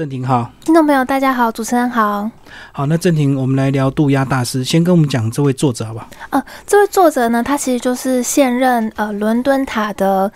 [0.00, 2.30] 郑婷好，听众朋友大家好，主持人好。
[2.72, 6.08] 好，那郑婷，我们来聊渡鸦大师，先跟我们讲这位作者好不好？
[6.30, 10.32] 呃，这位作者呢，他其实就是现任呃伦敦塔的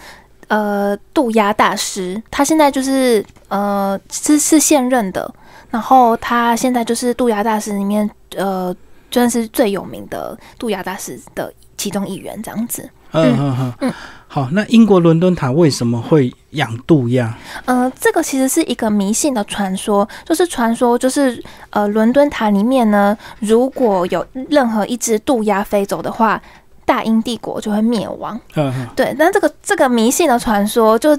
[0.48, 5.34] 呃渡鸦大师，他现在就是呃是是现任的，
[5.70, 8.76] 然后他现在就是渡鸦大师里面呃
[9.10, 11.50] 算是最有名的渡鸦大师的
[11.84, 12.88] 其中一员，这样子。
[13.10, 13.92] 嗯嗯嗯嗯。
[14.26, 17.36] 好，那英国伦敦塔为什么会养渡鸦？
[17.66, 26.40] 呃，这个其实是一个迷信的传说，就是传说就是呃，伦敦塔里面呢，如果有任何一只渡鸦飞走的话，
[26.86, 28.40] 大英帝国就会灭亡。
[28.56, 29.14] 嗯，对。
[29.18, 31.16] 那这个这个迷信的传说，就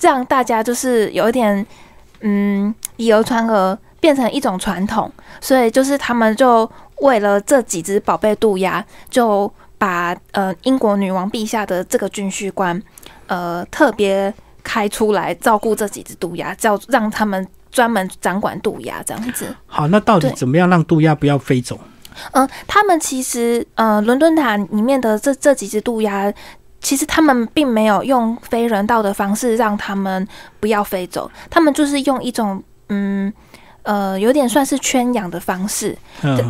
[0.00, 1.66] 让大家就是有一点
[2.22, 6.68] 嗯，以讹传讹，变成一种传统，所以就是他们就
[7.02, 9.52] 为了这几只宝贝渡鸦，就。
[9.78, 12.82] 把呃英国女王陛下的这个军需官，
[13.28, 14.32] 呃特别
[14.62, 19.54] 开出来照顾这几只渡鸦，叫让他们专门掌管渡鸦这样子。
[19.66, 21.78] 好，那到底怎么样让渡鸦不要飞走？
[22.32, 26.32] 嗯，他们其实呃伦敦塔里面的这这几只渡鸦，
[26.80, 30.26] 其实他们并没有用非人道的方式让他们
[30.58, 33.32] 不要飞走，他们就是用一种嗯
[33.84, 35.96] 呃有点算是圈养的方式，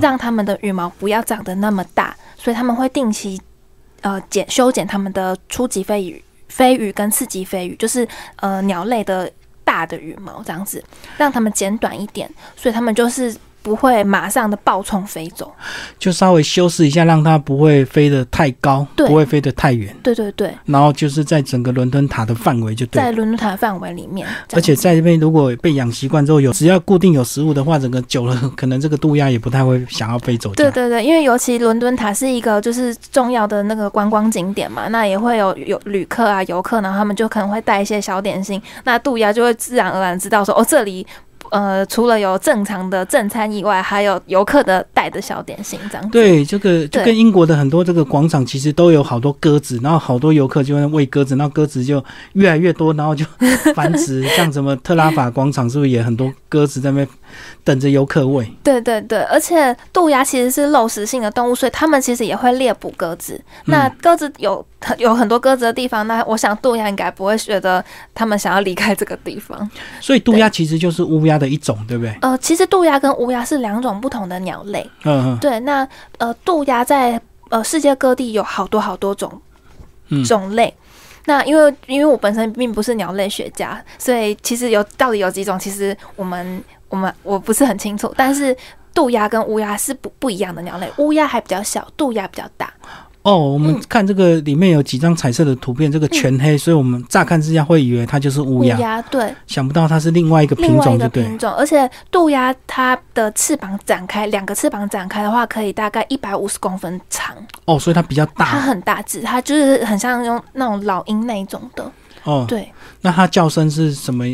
[0.01, 2.17] 让他们的羽毛不要长得那么大。
[2.39, 3.39] 所以他们会定期，
[4.01, 9.31] 呃，剪修剪他们的初级飞羽、飞羽跟次级飞羽，就是呃鸟类的
[9.65, 10.83] 大的羽毛这样子，
[11.19, 12.31] 让他们剪短一点。
[12.57, 13.37] 所以他们就是。
[13.69, 15.53] 不会马上的暴冲飞走，
[15.99, 19.95] 就稍微修饰一下，让它不会飞得太高，不会飞得太远。
[20.03, 20.51] 对对对。
[20.65, 23.03] 然后就是在整个伦敦塔的范围就对。
[23.03, 24.27] 在伦敦塔的范围里面。
[24.55, 30.51] 而且在这边如果被养习惯之后，有只要固定有食物的话，整个久了， 可能这个渡鸦也不太会想要飞走。
[30.55, 41.07] 对对对，因为尤其伦敦塔是一个就是重要的那个观光景点嘛，那也会有有旅客啊游客，然后他们就可能会带一些小点心，那渡鸦就会自然而然知道说哦这里。
[41.51, 46.11] 呃，除了有正常的正餐以外，还有游客的带的小点心这样。
[46.11, 52.03] 对，这个就跟英国的很多这个广场其实都有好多鸽子，然后好多游客就会喂鸽子，然后鸽子就
[52.35, 53.25] 越来越多，然后就
[53.75, 54.23] 繁殖。
[54.37, 57.09] 像什么特拉法广场是不是也很多鸽子在那边？
[57.63, 58.51] 等着游客喂。
[58.63, 63.41] 对对对，而且渡鸦其实是肉食性的动物，所以它们其实也会猎捕鸽子。
[63.67, 64.65] 那鸽子有
[64.97, 69.69] 有很多鸽子的地方，那我想渡鸦应该不会觉得它们想要离开这个地方。
[70.01, 72.17] 所以渡鸦其实就是乌鸦的一种，对不对？
[72.23, 74.89] 呃，其实渡鸦跟乌鸦是两种不同的鸟类。
[75.05, 75.39] 嗯嗯。
[75.39, 75.87] 对，那
[76.17, 77.21] 呃，渡鸦在
[77.51, 79.31] 呃世界各地有好多好多种
[80.27, 80.75] 种类。
[81.29, 86.61] 那因为因为我本身并不是鸟类学家，所以其实有到底有几种，其实我们。
[86.91, 88.57] 我们我不是很清楚，但是
[88.95, 92.73] 渡鸦跟乌鸦是不不一样的鸟类，乌鸦还比较小，渡鸦比较大。
[93.29, 98.75] 哦，我们看这个里面有几张彩色的图片，这个全黑，所以我们乍看之下会以为它就是乌鸦。
[98.77, 107.37] 乌鸦对，想不到它是另外一个品种，对品种，而且渡鸦它的翅膀展开，两个翅膀展开的话，可以大概一百五十公分长。
[107.67, 108.47] 哦，所以它比较大。
[108.47, 111.93] 它很大只，它就是很像用那种老鹰那一种的。
[112.25, 112.73] 哦，对。
[113.03, 114.25] 那它叫声是什么？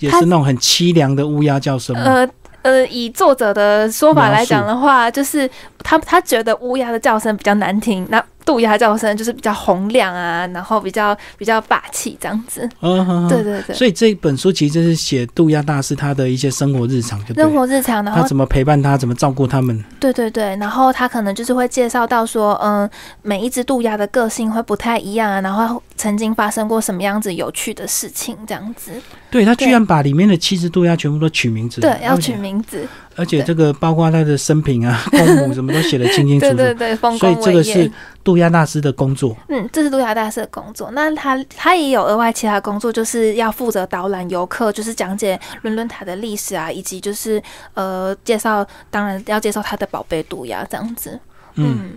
[0.00, 1.96] 也是那种很凄凉的乌鸦叫声。
[1.96, 2.28] 呃
[2.62, 5.48] 呃，以作者的说法来讲的话，就是
[5.82, 8.06] 他他觉得乌鸦的叫声比较难听。
[8.10, 12.68] 那渡鸦叫声就是比较洪亮啊，然后比较比较霸气这样子。
[12.80, 13.74] 嗯，对对对。
[13.74, 19.82] 所以这本书其实是写渡鸦大师他的一些生活日常，就生活日常，然后他怎么陪伴他，怎么照顾他们。
[19.98, 22.88] 对对对，然后他可能就是会介绍到说，嗯，
[23.22, 28.92] 每一只渡鸦的个性会不太一样啊，然后曾经发生过什么样子有趣的事情这样子。
[29.30, 32.86] 对他居然把里面的七只渡鸦全部都取名字，对，要取名字。
[33.16, 37.90] 而且这个包括他的生平啊、 公母 什么都写的清清楚楚，对对对，所以这个是
[38.22, 39.36] 渡鸦大师的工作。
[39.48, 40.90] 嗯，这是渡鸦大师的工作。
[40.92, 47.42] 那他他也有额外其他工作，就是要负责导览游客，就是讲解伦敦塔的历史啊，以及就是
[47.74, 51.18] 呃介绍，当然要介绍他的宝贝渡鸦这样子。
[51.54, 51.92] 嗯，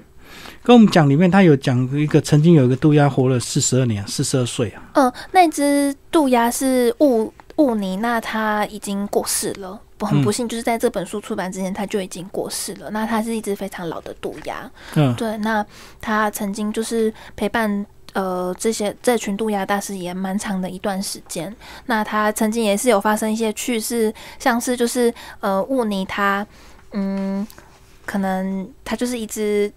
[0.61, 4.84] 跟我们讲里面他有讲一个曾经有一个渡鸦活了四十二年，四十二岁啊。
[4.94, 9.79] 嗯，那只渡鸦是雾雾尼，那他已经过世了。
[9.97, 12.90] 不很不幸，就是在这本书出版之前，他就已经过世了。
[12.91, 15.35] 那他是一只非常老的渡鸦，嗯，对。
[15.38, 15.66] 那
[15.99, 21.53] 他曾经就是陪伴呃这些这群渡鸦大师也蛮长的一段时间。
[21.88, 26.46] 那他曾经也是有发生一些趣事，像是就是呃雾尼他
[26.91, 27.46] 嗯，
[28.05, 29.72] 可能他就是一只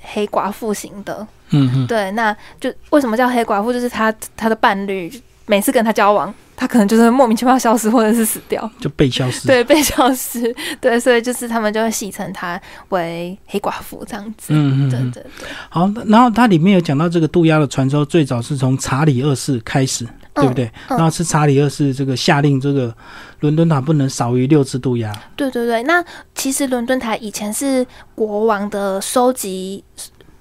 [0.00, 2.10] 黑寡妇型的，嗯，对。
[2.10, 3.72] 那就为什么叫黑寡妇？
[3.72, 5.08] 就是他他的伴侣
[5.46, 6.32] 每次跟他交往。
[6.54, 9.48] 他可能就是莫名其妙消失，或者是死掉，就被消失。
[9.48, 10.54] 对，被消失。
[10.80, 12.60] 对，所以就是他们就会戏称他
[12.90, 14.48] 为黑寡妇这样子。
[14.50, 15.48] 嗯嗯，对对对。
[15.68, 20.06] 好，然后它里面有讲到这个渡鸦的传说，最早是从查理二世开始。
[20.34, 20.70] 对不对？
[20.88, 22.94] 然后是查理二世这个下令，这个
[23.40, 25.12] 伦敦塔不能少于六只渡鸦。
[25.36, 26.02] 对对对，那
[26.34, 29.84] 其实伦敦塔以前是国王的收集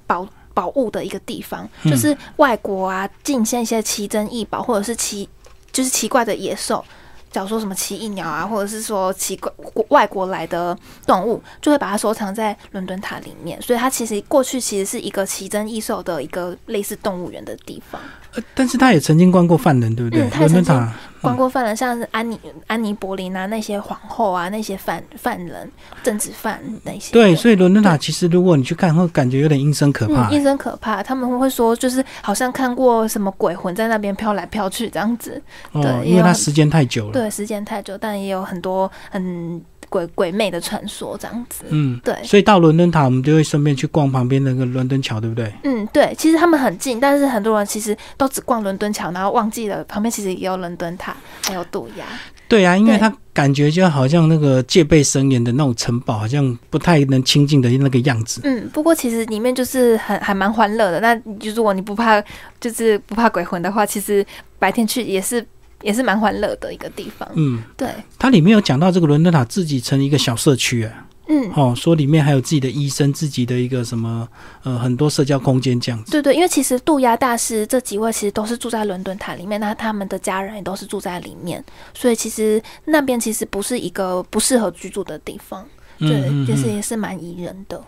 [0.08, 0.26] 宝
[0.62, 5.28] 宝物的一个地方，就是外国啊进献一些奇珍异宝，或者是奇
[5.72, 6.86] 就是奇怪的野兽。
[7.32, 9.52] 假如说什么奇异鸟啊，或者是说奇怪
[9.88, 10.78] 外国来的
[11.08, 13.60] 动物，就会把它收藏在伦敦塔里面。
[13.60, 18.00] 所以它其实过去其实是一个奇珍异兽的一个类似动物园的地方。
[18.34, 20.30] 呃，但是他也曾经关过犯人，对不对？
[20.40, 20.94] 伦敦塔。
[21.22, 25.70] 关过犯人，像是安妮、安妮·柏林啊，那些皇后啊，那些犯犯人、
[26.02, 27.14] 政治犯那些。
[27.14, 30.32] 对，所以伦敦塔其实，如果你去看，会感觉有点阴森可怕。
[30.32, 35.40] 阴森可怕，他们会说，就是好像看过什么鬼魂在那边飘来飘去这样子。
[35.74, 37.14] 对，因为它时间太久了。
[37.14, 39.62] 对，时间太久，但也有很多很。
[39.92, 45.52] 鬼鬼魅的传说这样子，嗯，对，所以到伦敦塔，我们就会顺便去逛旁边那个伦敦桥，对不对？
[45.66, 51.14] 嗯，对，其实他们很近，但是很多人其实都只逛伦敦桥，然后忘记了旁边其实也有伦敦塔，
[51.46, 52.06] 还有渡鸦。
[52.48, 58.40] 对啊，因为他感觉就好像那个戒备森严的那种城堡，好像不太能亲近的那个样子。
[58.46, 61.02] 嗯，不过其实里面就是很还蛮欢乐的。
[61.02, 62.24] 那就如果你不怕，
[62.62, 64.26] 就是不怕鬼魂的话，其实
[64.58, 65.46] 白天去也是。
[65.82, 67.28] 也是蛮欢乐的一个地方。
[67.36, 67.88] 嗯，对。
[68.18, 71.08] 它里面有讲到这个伦敦塔自己成一个小社区啊。
[71.28, 71.52] 嗯。
[71.56, 74.28] 哦，说里面还有自己的医生，自己的一个什么
[74.64, 76.12] 呃很多社交空间这样子。
[76.12, 81.64] 对对，因为其实渡鸦大师这几位其实都是住在伦敦塔里面，那他们的家人也都是住在里面，
[81.94, 85.66] 所以其实那边其实不是一个不适合居住的地方。
[86.00, 87.80] 对，就是也是蛮宜人的。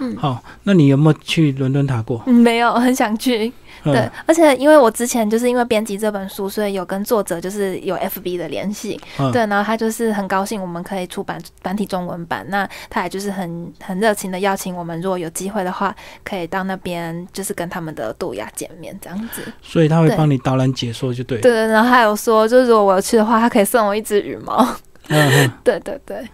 [0.00, 2.22] 嗯，好，那你有没有去伦敦塔过？
[2.26, 3.52] 没有， 很想去。
[3.82, 8.98] 对，而且因为我之前就是因为编辑这本书，所以有跟作者就是有 FB 的联系。
[9.30, 15.94] 对，然后他就是很高兴我们可以出版繁体中文版，那他也就是很很热情的邀请我们，如果有机会的话，
[16.24, 19.42] 可以到那边就是跟他们的杜亚见面这样子。
[19.60, 21.38] 所以他会帮你导览解说，就对。
[21.40, 24.66] 对对，然后还有说，就是如果我要去的话，他可以送我一只羽毛。
[25.08, 26.26] 嗯，对对 对。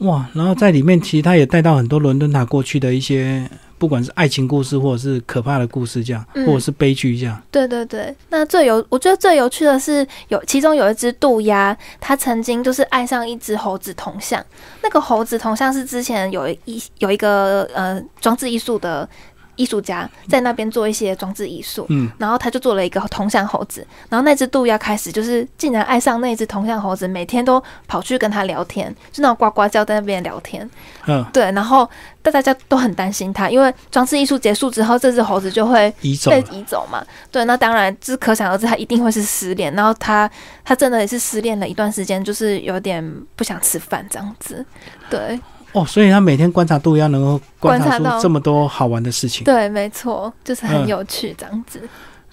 [0.00, 3.48] 哇，然后在里面其实他也带到很多伦敦塔过去的一些，
[3.78, 7.42] 不管是爱情故事或者是可怕的故事，这样，或者是悲剧这样。
[7.50, 14.44] 对对对，那最有我觉得最有趣的是，有其中有一只渡鸦，它曾经就是爱上一只猴子铜像，
[14.82, 19.08] 那个猴子铜像是之前有一有一个呃装置艺术的。
[19.56, 30.68] 艺术家在那边做一些装置艺术，嗯，然后他就做了一个铜像猴子，然后那只渡鸦开始就是竟然爱上那只铜像猴子，每天都跑去跟他聊天，就那种呱呱叫在那边聊天，
[31.06, 31.88] 嗯，对，然后
[32.22, 40.30] 大大家都很担心他，因为装置艺术结束之后，这只猴子就会被移走嘛，对，那当然这可想而知，他一定会是失恋，然后他
[40.64, 43.02] 他真的也是失恋了一段时间，就是有点
[43.34, 44.64] 不想吃饭这样子，
[45.08, 45.40] 对。
[45.76, 49.44] 哦，所以他每天观察度要能够观察出这么多好玩的事情。
[49.44, 51.86] 对，没错，就是很有趣这样子。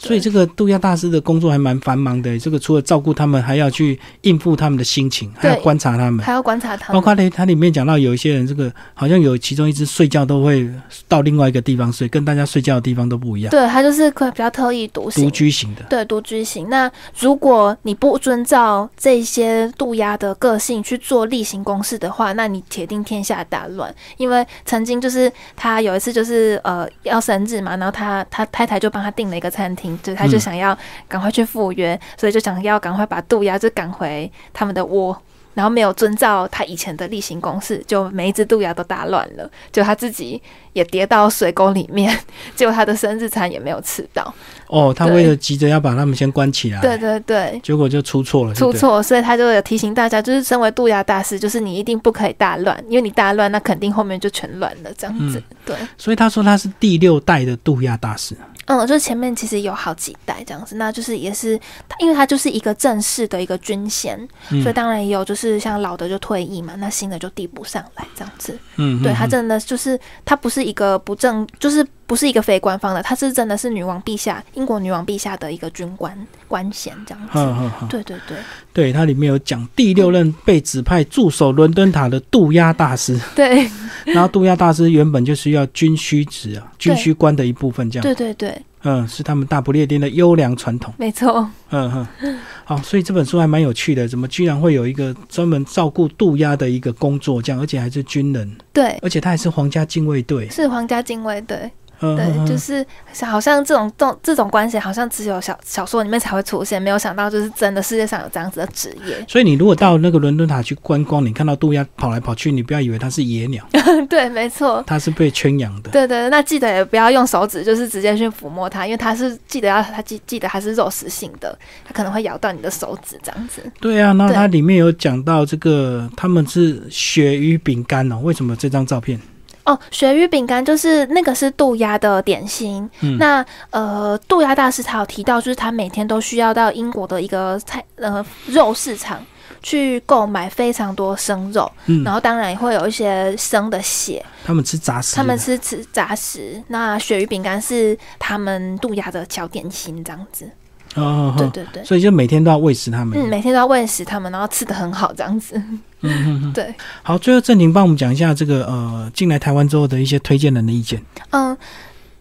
[0.08, 2.38] 所以这个渡鸦大师的工作还蛮繁忙的。
[2.38, 7.00] 这个除了照顾他们，还要去应付他们的心情，还要观察他们，还要观察他们。
[7.00, 10.70] 包括他他里面讲到有一些人，这个好像有其中一只睡觉都会
[11.08, 13.52] 到另外一个地方睡，跟大家睡觉的地方都不一样。
[13.52, 15.84] 对，他就是比较特异独行、独居型的。
[15.90, 16.70] 对，独居型。
[16.70, 23.94] 那如果你不遵照这些渡鸦的个性去做例行公事的话，那你铁定天下大乱。
[24.18, 29.93] 因为曾经就是他有一次就是呃要生日嘛，然后他他太太就帮他订了一个餐厅。
[30.02, 35.16] 就他就想要赶快去赴约，所以就想要赶快把渡鸦就赶回他们的窝，
[35.54, 40.42] 然后没有遵照他以前的例行公事，就每一只渡鸦都打乱了，就他自己
[40.74, 42.18] 也跌到水沟里面，
[42.56, 44.34] 结果他的生日餐也没有吃到。
[44.68, 55.44] 哦，他为了急着要把他们先关起来，对对对，结果就出错了，出错，所以他就有提醒大家，就是身为渡鸦大师，就是你一定不可以大乱，因为你大乱，那肯定后面就全乱了，这样子。
[55.64, 58.36] 对，所以他说他是第六代的渡鸦大师。
[58.66, 61.60] 嗯，就是前面其实有好几代这样子，那就是也是，
[62.00, 64.18] 因为他就是一个正式的一个军衔，
[64.62, 68.58] 所以当然也有就是像老的就退役嘛，那新的就递不上来这样子。
[68.78, 76.16] 嗯，对他真的就是他不是一个不正，就是不是一个非官方的，他是真的是女王陛下，英国女王陛下的一个军官
[76.48, 77.88] 官衔这样子。
[77.90, 78.38] 对对对，
[78.72, 83.20] 对它里面有讲第六任被指派驻守伦敦塔的渡鸦大师。
[83.36, 83.68] 对，
[84.06, 88.04] 然后渡鸦大师原本就是要军需职啊，军需官的一部分这样。
[88.04, 88.56] 对对对。
[88.84, 90.94] 嗯，是他们大不列颠的优良传统。
[90.98, 91.50] 没错。
[91.72, 94.08] 嗯哼，好，所以这本书还蛮有趣的。
[94.08, 98.56] 怎么居然会有一个专门照顾渡鸦的一个工作，这样，而且还是军人。
[98.72, 99.00] 对。
[99.02, 100.48] 而且他还是皇家禁卫队。
[100.50, 101.72] 是皇家禁卫队。
[102.16, 102.86] 对，就是
[103.26, 109.24] 好像这种这种这种关系，好像只有小小说里面才会出现，没有想到就是真的世界上有这样子的职业。
[109.28, 113.66] 所以你如果到那个伦敦塔去观光，你看到渡鸦跑来跑去，你不要以为它是野鸟，
[114.10, 115.90] 对，没错，它是被圈养的。
[115.92, 123.62] 对对，那记得也不要用手指，就是直接去抚摸它，因为它是记得要它记记得它是肉食性的，它可能会咬到你的手指这样子。
[123.80, 129.20] 对啊，那它里面有讲到这个，他们是鳕鱼饼干哦，为什么这张照片？
[129.66, 132.90] 哦，鳕鱼饼干就是那个是渡鸦的点心。
[133.18, 139.26] 那呃，渡鸦大师他有提到，就是他每天都需要到英国的一个菜呃肉市场
[139.62, 141.72] 去购买非常多生肉，
[142.04, 144.24] 然后当然也会有一些生的血。
[144.46, 146.62] 他们吃杂食，他们吃吃杂食。
[146.68, 150.50] 那鳕鱼饼干是他们渡鸦的小点心，这样子。
[150.96, 153.18] 哦，对对对，所以就每天都要喂食它们。
[153.18, 155.62] 嗯，每天都要喂食它们，然后吃的很好，这样子。
[156.02, 156.74] 嗯， 对。
[157.02, 161.02] 好，最后郑婷帮我们讲一下这个呃，进来台湾之后的一些推荐人的意见。
[161.32, 161.58] 嗯，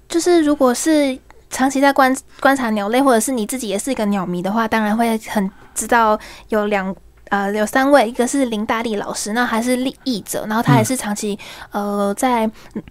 [0.09, 1.19] 就是如果是
[1.51, 6.95] 长期在观观察鸟类，或者是你自己也是一个鸟迷的话，当然会很知道有两。
[7.33, 11.39] 呃，有三位，一个是林大力老师，那还是立译者，然后他也是长期
[11.71, 12.49] 呃在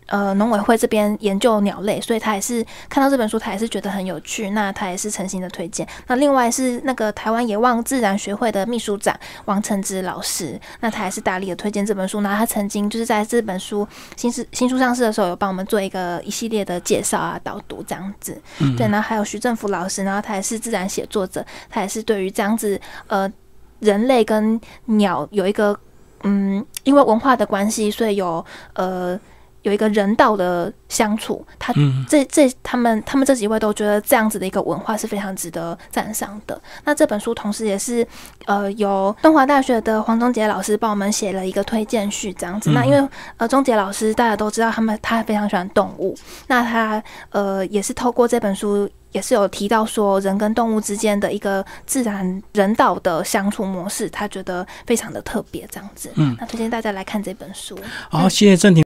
[0.07, 5.88] 呃农委会这边研究鸟类，所以他也是看到这本书，他也是觉得很有趣，那他也是诚心的推荐。
[6.07, 12.21] 那另外是那个台湾野望自然学会的秘书长王承之老师，那他也是大力的推荐这本书。
[12.21, 18.41] 那他曾经就是在这本书新书新书上市的时候，有帮我们做一个一系列的介绍啊、导读这样子。
[18.75, 23.31] 对，然后还有徐正福老师，然后他也是自然写作者，他也是对于这样子呃。
[23.81, 25.77] 人类跟鸟有一个，
[26.23, 29.19] 嗯，因为文化的关系，所以有呃
[29.63, 31.45] 有一个人道的相处。
[31.59, 31.73] 他
[32.07, 36.59] 这这他们他们这几位都觉得这样子的一个文化是非常值得赞赏的。
[36.83, 38.07] 那这本书同时也是
[38.45, 42.71] 呃由东华大学的黄忠杰老师帮我们写了一个推荐序，这样子。
[42.71, 46.15] 那因为呃忠杰老师大家都知道，他们他非常喜欢动物，
[46.47, 48.89] 那他呃也是透过这本书。
[49.12, 56.12] 也是有提到说人跟动物之间的一个自然人道的相处模式，他觉得非常的特别，这样子。
[56.15, 57.77] 嗯，那推荐大家来看这本书。
[58.10, 58.80] 好，谢谢郑婷。